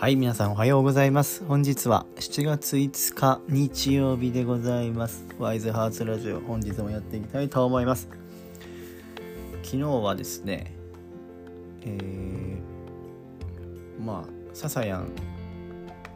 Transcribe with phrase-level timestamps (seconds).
[0.00, 1.44] はい皆さんおはようございます。
[1.44, 5.26] 本日は7月5日日曜日でございます。
[5.38, 8.08] ワイズハーツラジオ本日もやっていきたいと思います。
[9.62, 10.72] 昨日はですね
[11.82, 15.08] えー、まあささやん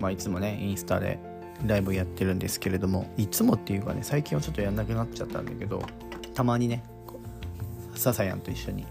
[0.00, 1.20] まあいつもねインスタで
[1.64, 5.84] ライブやってるんですけれどもいつもっていうかね最近はちょっとやんなくなっちゃったんだけど
[6.34, 6.82] たまにね
[7.94, 8.86] ささやんと一緒に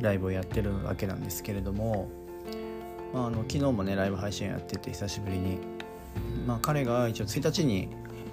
[0.00, 2.08] ライブをやってるわけなんですけれども、
[3.16, 5.58] まあ、あの昨日もねライブ配信やってて久しぶりに、
[6.46, 7.88] まあ、彼が一応1日に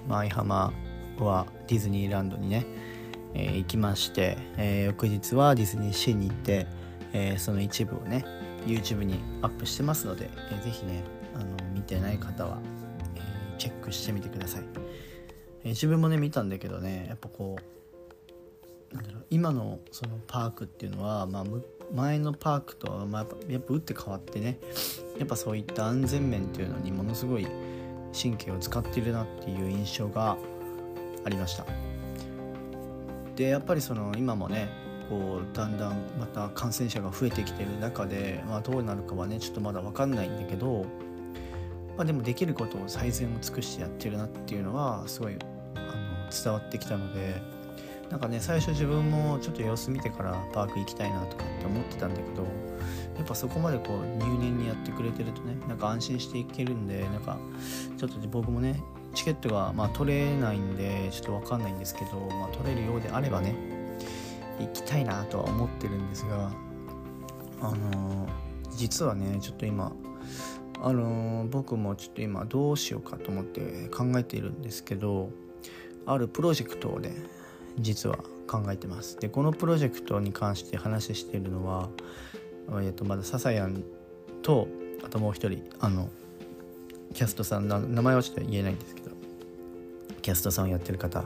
[0.06, 0.74] 舞浜
[1.18, 2.66] はディズニーランドにね、
[3.32, 6.66] えー、行きまして、えー、翌日はディズニーシーに行って、
[7.14, 8.26] えー、その一部をね
[8.66, 11.02] YouTube にアップしてますので、えー、ぜひね
[11.34, 12.58] あの見てない方は、
[13.16, 14.64] えー、チェックしてみてください、
[15.62, 17.56] えー、自分もね見たんだけどねやっぱこ
[18.92, 21.44] うなんだろう今のそのパークっていうのは、まあ、
[21.94, 24.58] 前のパークとは、まあ、やっぱ打って変わってね。
[25.18, 27.46] やっぱそういった安全面っていうのにものすごい
[28.20, 30.36] 神経を使ってるなっていう印象が
[31.24, 31.64] ありました。
[33.36, 34.68] でやっぱりその今もね
[35.08, 40.86] こうだんだんまた感染者が増えてきてる中で、まあ、どうなるかはねちょっとまだ分かんないんだけど、
[41.96, 45.36] まあ、でもできることを最善を尽くしてやってるなっていうのはすごい
[45.74, 45.84] あの
[46.30, 47.40] 伝わってきたので
[48.10, 52.42] なんかね最初自分もちょっと様子見てからパーク行きたいなとかって思ってたんだけど
[53.16, 57.38] やっぱそこまでこう入念にやってくれてるとねなんか安心していけるんでなんか
[57.96, 58.80] ちょっと僕もね
[59.14, 63.54] チケットがまあ取れないんでちょっと分かんないんですけど、まあ、取れるようであればね
[64.58, 66.50] 行きたいなとは思ってるんですが
[67.60, 68.28] あのー、
[68.76, 69.92] 実はねちょっと今
[70.80, 75.30] あのー、僕もちょっと今どうしようかと思って考えているんですけど
[76.06, 77.14] あるプロジェクトをね
[77.78, 79.18] 実は考えてます。
[79.18, 81.88] でこのプロジェクトに関して話しているのは、
[82.68, 83.82] えー、とまだささやん
[84.42, 84.68] と
[85.04, 86.08] あともう一人あの
[87.14, 89.10] キャストさん名前はちょっと言えないんですけど
[90.22, 91.24] キャストさんをやってる方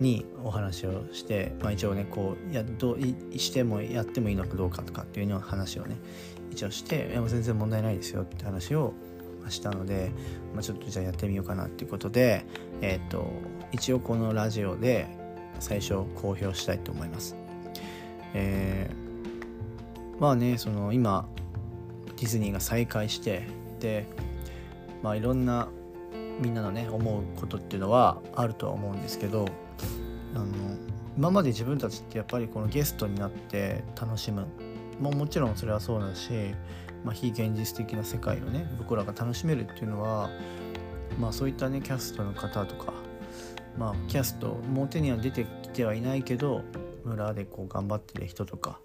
[0.00, 2.98] にお話をして、まあ、一応ねこうやどう
[3.38, 5.96] してもやってもいいのかどうかとかっていうの話をね
[6.50, 8.94] 一応していや全然問題ないですよって話を
[9.48, 10.12] したので、
[10.54, 12.44] まあ、ちょっとじゃあやってみようかなっていうことで、
[12.80, 13.26] えっ、ー、と
[13.72, 15.08] 一応このラジオで
[15.60, 17.36] 最初公表したいと思います。
[18.34, 21.26] えー、まあねその今
[22.16, 23.46] ディズニーが再開して
[23.80, 24.06] で
[25.02, 25.68] まあいろんな
[26.40, 29.46] みんなのね思うことっていうのはあるとは思うんですけど
[30.34, 30.46] あの
[31.16, 34.46] 今まで自分たちってやっぱりこのゲストになって楽しむ
[35.00, 36.30] ももちろんそれはそうだし、
[37.04, 40.30] まあ、非現実的な世界をね僕らが楽しめるっていうのは
[41.18, 42.94] まあそういったねキャストの方とか
[43.78, 46.62] まあキャスト表には出てきてはいないけど
[47.04, 48.80] 村でこう頑張ってる人とか、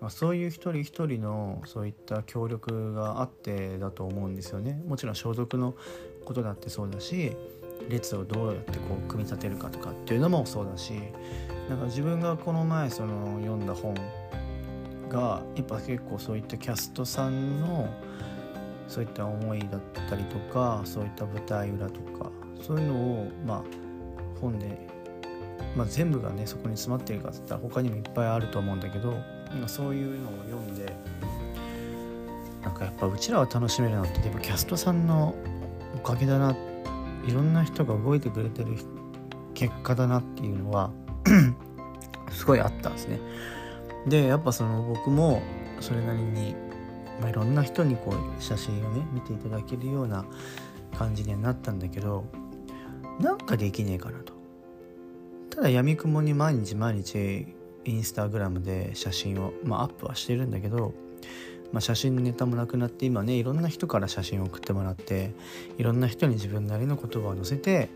[0.00, 4.80] まあ、そういう一人一人のそういった協力があってだと思うんですよね。
[4.86, 5.74] もちろん消毒の
[6.24, 7.36] ことだってそうだし
[7.88, 10.92] 列をどうやってこう組み立てるかとかっていうのもそうだし
[11.68, 13.94] なんか自分がこの前その読んだ本
[15.08, 17.88] がやっぱ結構そういったキャストさんの
[18.88, 23.87] そういった思いだったりとかそういった舞台裏とかそういうのをまあ
[24.40, 24.78] 本で、
[25.76, 29.14] まあ、全部がねそこに詰まってるかっつったら他にもいっぱいあると思うんだけど
[29.66, 30.92] そういうのを読んで
[32.62, 35.34] なんかやっぱうちらは楽しめるのってやっぱキャストさんの
[35.94, 36.54] おかげだな
[37.26, 38.76] いろんな人が動いてくれてる
[39.54, 40.90] 結果だなっていうのは
[42.30, 43.18] すごいあったんですね。
[44.06, 45.42] でやっぱその僕も
[45.80, 46.54] それなりに、
[47.20, 50.24] まあ、いろんな人にこう写真をね見ていただけるような
[50.96, 52.24] 感じにはなったんだけど
[53.20, 54.32] なんかできねえかなと。
[55.50, 57.46] ただやみくもに毎日毎日
[57.84, 60.94] インスタグラムで写真を、まあ、アップはしてるんだけど、
[61.72, 65.32] まあ、写真のネタもなくなって今ねいろんな人から写真を送ってもらって
[65.78, 67.88] いろんな人に自分なりの言葉を載せて、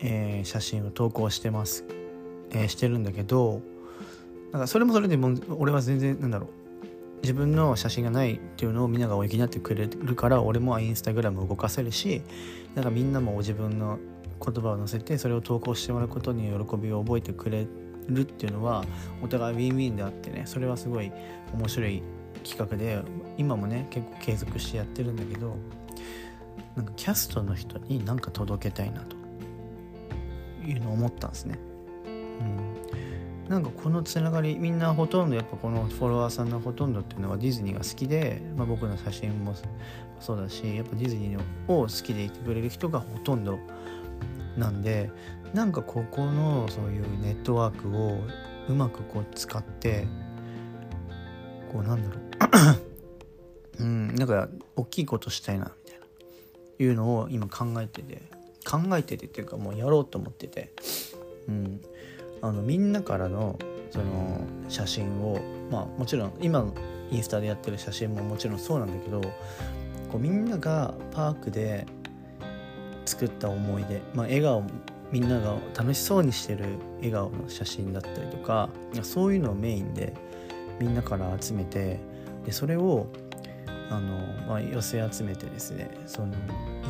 [0.00, 1.84] えー、写真を投稿してます、
[2.50, 3.62] えー、してるんだけど
[4.52, 6.64] なんかそれもそれでも俺は全然なんだろう。
[7.22, 12.20] 自分の写真がないっていうのをみんながお行きになってくれるから俺もインスタグラム動かせるし
[12.74, 13.98] なんかみんなも自分の
[14.42, 17.66] 言葉を載せてそれを投稿してもらうことに喜びを覚えてくれ
[18.08, 18.84] るっていうのは
[19.22, 21.12] お互いウィンウィンであってねそれはすごい
[21.52, 22.02] 面白い
[22.42, 23.02] 企画で
[23.38, 25.56] 今もね結構継続してやってるんだけど
[26.76, 29.16] なんかキャストの人に何か届けたいなと
[30.64, 31.58] いうのを思ったんですね。
[32.06, 39.54] うん、なんかこのつながりみんなほとんどやっぱこのフォロワーさんのほとんどっていうのはディズニーが好きで、まあ、僕の写真も
[40.20, 43.58] そうだしやっぱディズニーを好きでいてくれる人がほとんど
[44.56, 45.10] なんで
[45.52, 48.18] なんかここのそういうネットワークを
[48.68, 50.06] うまくこう使って
[51.72, 52.24] こうなんだろう。
[53.80, 56.06] うんなんか大きいことしたいなみたいな
[56.78, 58.22] いうのを今考えてて
[58.64, 60.72] 考えててっていうかもうやろうと思ってて、
[61.48, 61.80] うん、
[62.40, 63.58] あのみんなからの
[63.90, 65.40] その写真を
[65.70, 66.64] まあもちろん今
[67.10, 71.86] インスタでやってる写真ももちろんそうなんだけどこうみんながパークで
[73.04, 74.64] 作った思い出、まあ、笑顔
[75.12, 76.64] みんなが楽しそうにしてる
[76.96, 78.68] 笑顔の写真だったりとか
[79.02, 80.12] そういうのをメインで
[80.80, 82.00] みんなから集めて
[82.44, 83.06] でそれを
[83.90, 84.18] あの、
[84.48, 86.34] まあ、寄せ集めてですねその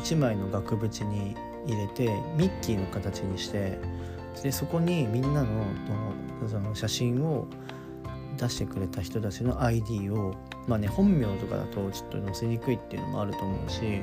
[0.03, 1.35] 1枚の額縁に
[1.67, 2.07] 入れて
[2.37, 3.77] ミッキーの形にして
[4.41, 5.65] でそこにみんなの
[6.47, 7.47] その写真を
[8.35, 10.35] 出してくれた人たちの ID を
[10.67, 14.01] まあね本名とかだとちょっと載せにくいっていうのもあると思うし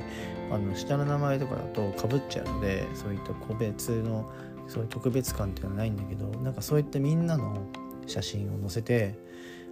[0.50, 4.30] あの下の名前とかだとかぶっちゃうのでそういった個別の
[4.68, 7.66] そういう特別感っていうのはないんだけどなんかそういったみんなの
[8.06, 9.18] 写真を載せて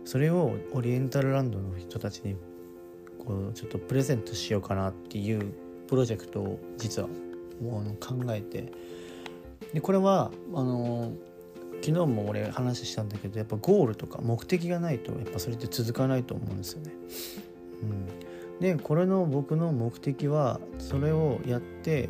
[0.04, 2.36] それをオリエンタルランドの人たちに
[3.24, 5.52] こうちょっとプレゼントしようかなっていう
[5.88, 7.08] プロジェクトを実は
[7.60, 8.72] もう考えて
[9.74, 11.12] でこれはあの
[11.82, 16.92] 昨日も俺話したんだけどやっぱゴールとか目的がないとやっぱそれって続かないと思うんですよね。
[17.82, 22.08] うん、でこれの僕の目的はそれをやって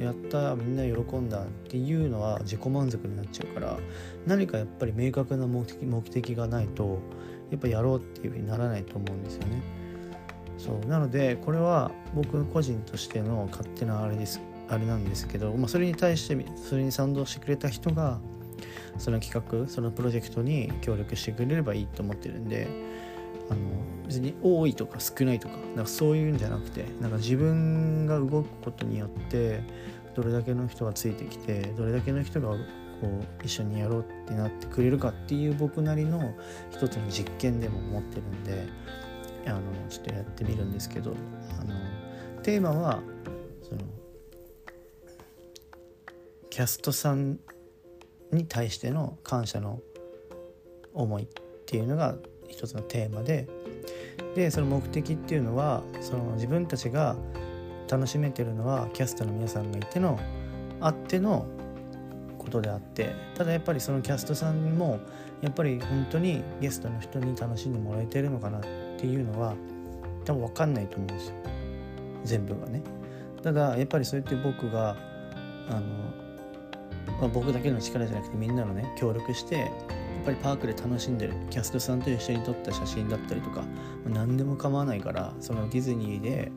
[0.00, 3.78] やったみんな喜んだっていうのは自己満足になっちゃうから
[4.26, 6.98] 何かやっぱり明確な目的目的がないと
[7.50, 9.62] やっぱやろうっていうふうにならないと思うんですよね。
[10.58, 18.20] そうなのでこれは僕個人としての勝手なあれですあれなんですけど、まあ、それに対してそれに賛同してくれた人が
[18.98, 22.68] その企画そのプロジェクトに協力してくれればいいと思ってるんで
[23.50, 23.60] あの
[24.06, 29.62] 別に多いとか少ないとかなんかそういうんじゃなくてなんか自分が動くことによって
[30.14, 32.56] どれだけの人がついてきてどれだけの人がこ
[33.04, 36.34] う一緒にやろうってなってくれるかっていう僕なりの
[36.70, 38.68] 一つの実験でも思ってるんで
[39.46, 41.14] あのちょっとやってみるんですけど
[41.60, 41.74] あの
[42.42, 43.02] テーマは
[43.62, 43.80] その
[46.50, 47.38] キャストさん
[48.32, 49.80] に対しての感謝の
[50.94, 51.26] 思いっ
[51.66, 52.16] ていうのが
[52.48, 53.48] 一つのテーマで
[54.34, 57.16] でその目的っていうのはその自分たちが
[57.90, 60.18] 楽しめてるのはキャストの皆さんがいての
[60.80, 61.46] あっての
[62.38, 65.00] ことであってただやっぱりそのキャストさんも
[65.40, 68.60] やっぱり本当にゲストの人に楽しんでもらえてるのかなっ
[68.98, 69.54] ていうのは
[70.24, 71.34] 多分分かんないと思うんですよ
[72.24, 72.80] 全部がね。
[73.42, 74.96] ただやっぱりそうやって僕が
[75.68, 76.21] あの
[77.20, 79.70] まあ、僕だけの力じゃなくてみんなのね協力してやっ
[80.24, 83.66] ぱりパークで楽しんでるキャストさんと一緒に撮った写真だったりとか、ま
[84.06, 86.52] あ、何でも構わないからそのディズニーで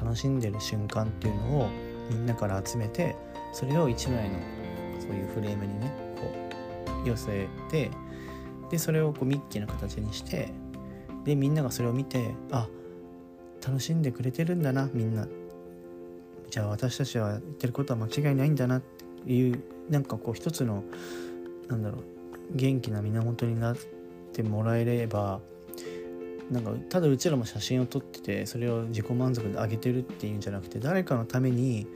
[0.00, 1.70] 楽しんでる瞬間っていうのを
[2.10, 3.16] みんなから集めて
[3.52, 4.38] それを1枚の
[5.00, 7.90] そういうフレームにねこう寄せて
[8.70, 10.48] でそれをこうミッキーの形にして
[11.24, 12.68] でみんながそれを見てあ
[13.64, 15.26] 楽しんでくれてるんだなみんな。
[16.50, 18.82] じゃあ私たちは言ってることは間違いないんだなっ
[19.24, 20.84] ていうなんかこう一つの
[21.68, 22.02] なんだろう
[22.54, 23.76] 元気な源になっ
[24.32, 25.40] てもらえれば
[26.50, 31.86] なんかただうちらも写真を撮っててそれを自己満足で上げてるっていうんじゃなくて誰かのために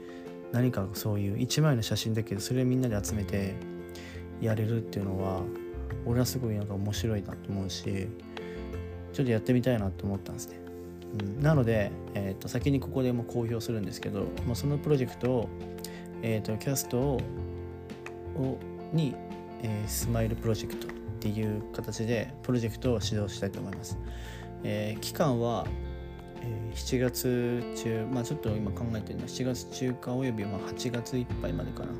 [0.51, 3.55] 何かそういう一枚の写真だけどそれをみんなで集めて
[4.41, 5.41] やれるっていうのは
[6.05, 8.07] 俺はすごいなんか面白いなと思うし
[9.13, 10.59] ちょっとやってみたいなと思ったんですね。
[11.19, 15.49] うん、なので、えー、と先にここでも公表するんですけど、まあ、そのプロジェクトを、
[16.21, 17.21] えー、とキャストを
[18.93, 19.15] に、
[19.61, 23.97] えー、スマイルプロジェクトっていう形でプロジェクトを指導したいと思います。
[24.63, 25.65] えー、期間は、
[26.41, 31.91] えー、7月中、まあちょっと今考えてるのは7月中かおよびまあ8月いっぱいまでかな。
[31.91, 31.93] ま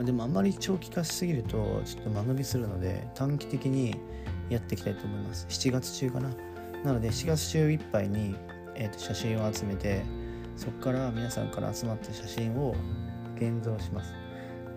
[0.00, 3.96] あ、でもあんまり長期化しすぎるとちょっと間延びするので短期的に
[4.48, 5.46] やっていきたいと思います。
[5.48, 6.30] 7月中かな。
[6.84, 8.34] なので7月中いっぱいに、
[8.74, 10.02] えー、と写真を集めて
[10.56, 12.74] そこから皆さんから集まった写真を
[13.36, 14.19] 現像します。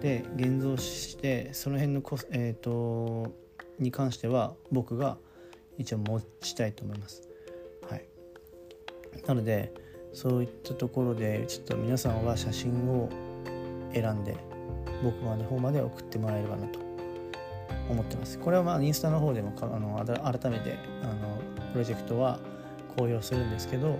[0.04, 3.34] で現像してその辺のコス、えーと、
[3.80, 5.18] に関しては僕が
[5.78, 7.22] 一応持ちたいと思います。
[7.90, 8.06] はい、
[9.26, 9.74] なので
[10.12, 13.10] そういったところでちょっと皆さんは写真を
[13.94, 14.36] 選んで
[15.02, 16.80] 僕の方まで送ってもらえればなと
[17.90, 18.38] 思ってます。
[18.38, 21.40] これはまあインスタの方でもあの改めてあの
[21.72, 22.40] プロジェクトは
[22.98, 23.98] 公表するんですけど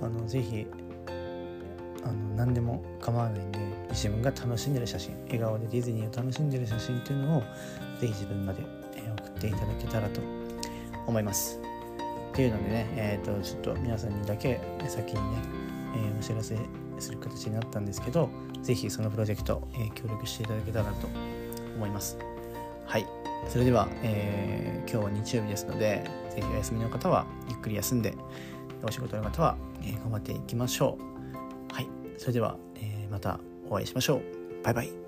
[0.00, 0.66] あのぜひ
[2.06, 3.58] あの何でも構わないんで
[3.90, 7.40] 自分が楽しんでる写真笑顔でディズニーを楽しんでる写真っていうのを
[8.00, 8.62] ぜひ自分まで
[9.18, 10.20] 送っていただけたらと
[11.06, 11.60] 思います。
[12.32, 15.38] っていうのでね、えーと、ちょっと皆さんにだけ先にね、
[15.96, 16.56] えー、お知らせ
[16.98, 18.28] する形になったんですけど
[18.62, 21.08] ぜひそのプロジェクト、えー、協力していただけたらと
[21.76, 22.18] 思います。
[22.86, 23.06] はい。
[23.48, 28.14] それでは、えー、今日は日曜日ですので、ぜひお休みの方はゆっくり休んで、
[28.82, 31.15] お仕事の方は、え頑張っていきましょう
[32.18, 33.38] それでは、えーまた
[33.70, 34.22] お会いしましょう。
[34.64, 35.05] バイバイ。